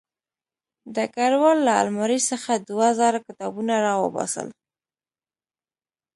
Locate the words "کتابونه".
3.27-3.73